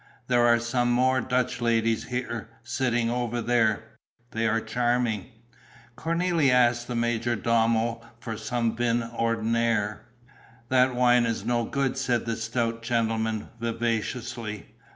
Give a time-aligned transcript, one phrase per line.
[0.25, 3.97] "There are some more Dutch ladies here, sitting over there:
[4.31, 5.27] they are charming."
[5.95, 10.07] Cornélie asked the major domo for some vin ordinaire.
[10.69, 14.73] "That wine is no good," said the stout gentleman, vivaciously.